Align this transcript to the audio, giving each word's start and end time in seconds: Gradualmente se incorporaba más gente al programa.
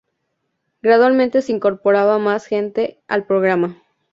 Gradualmente 0.81 1.43
se 1.43 1.51
incorporaba 1.51 2.17
más 2.17 2.47
gente 2.47 3.03
al 3.07 3.27
programa. 3.27 3.77